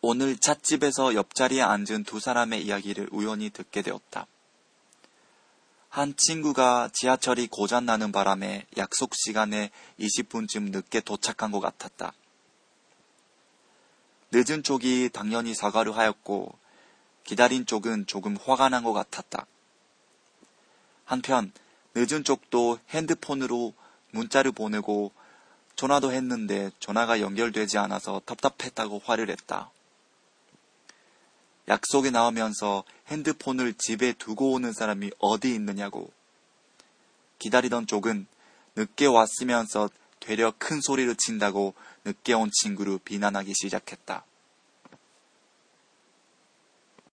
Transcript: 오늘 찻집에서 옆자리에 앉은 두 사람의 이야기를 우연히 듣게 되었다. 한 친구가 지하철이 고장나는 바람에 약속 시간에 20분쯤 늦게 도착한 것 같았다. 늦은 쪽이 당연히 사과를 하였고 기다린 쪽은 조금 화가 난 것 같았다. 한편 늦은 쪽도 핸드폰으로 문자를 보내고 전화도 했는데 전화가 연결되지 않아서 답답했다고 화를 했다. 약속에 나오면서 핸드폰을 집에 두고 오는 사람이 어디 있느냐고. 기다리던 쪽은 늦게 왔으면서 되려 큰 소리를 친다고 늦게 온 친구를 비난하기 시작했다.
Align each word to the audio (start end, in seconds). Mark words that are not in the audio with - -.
오늘 0.00 0.36
찻집에서 0.36 1.14
옆자리에 1.14 1.60
앉은 1.60 2.04
두 2.04 2.20
사람의 2.20 2.64
이야기를 2.64 3.08
우연히 3.10 3.50
듣게 3.50 3.82
되었다. 3.82 4.26
한 5.88 6.14
친구가 6.16 6.90
지하철이 6.92 7.48
고장나는 7.48 8.12
바람에 8.12 8.66
약속 8.76 9.14
시간에 9.16 9.70
20분쯤 9.98 10.70
늦게 10.70 11.00
도착한 11.00 11.50
것 11.50 11.58
같았다. 11.60 12.12
늦은 14.30 14.62
쪽이 14.62 15.10
당연히 15.12 15.54
사과를 15.54 15.96
하였고 15.96 16.56
기다린 17.24 17.66
쪽은 17.66 18.06
조금 18.06 18.36
화가 18.36 18.68
난 18.68 18.84
것 18.84 18.92
같았다. 18.92 19.46
한편 21.04 21.50
늦은 21.94 22.22
쪽도 22.22 22.78
핸드폰으로 22.90 23.74
문자를 24.12 24.52
보내고 24.52 25.10
전화도 25.74 26.12
했는데 26.12 26.70
전화가 26.78 27.20
연결되지 27.20 27.78
않아서 27.78 28.20
답답했다고 28.26 29.02
화를 29.04 29.30
했다. 29.30 29.70
약속에 31.68 32.10
나오면서 32.10 32.84
핸드폰을 33.08 33.74
집에 33.74 34.12
두고 34.14 34.52
오는 34.52 34.72
사람이 34.72 35.10
어디 35.18 35.54
있느냐고. 35.54 36.10
기다리던 37.38 37.86
쪽은 37.86 38.26
늦게 38.76 39.06
왔으면서 39.06 39.90
되려 40.20 40.52
큰 40.58 40.80
소리를 40.80 41.14
친다고 41.16 41.74
늦게 42.04 42.32
온 42.32 42.50
친구를 42.52 42.98
비난하기 43.04 43.52
시작했다. 43.54 44.24